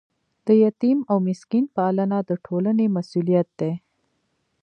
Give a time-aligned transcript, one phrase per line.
[0.45, 3.73] د یتیم او مسکین پالنه د ټولنې مسؤلیت دی.